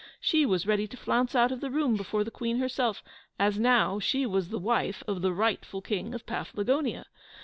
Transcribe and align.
She 0.19 0.47
was 0.47 0.65
ready 0.65 0.87
to 0.87 0.97
flounce 0.97 1.35
out 1.35 1.51
of 1.51 1.61
the 1.61 1.69
room 1.69 1.95
before 1.95 2.23
the 2.23 2.31
Queen 2.31 2.57
herself, 2.57 3.03
as 3.37 3.59
now 3.59 3.99
she 3.99 4.25
was 4.25 4.49
the 4.49 4.57
wife 4.57 5.03
of 5.07 5.21
the 5.21 5.31
rightful 5.31 5.83
King 5.83 6.15
of 6.15 6.25
Paflagonia! 6.25 7.05